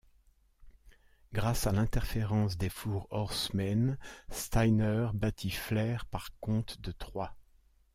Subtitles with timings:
[1.31, 3.99] Grâce à l'interférence des Four Horsemen,
[4.31, 7.35] Steiner battit Flair par compte de trois.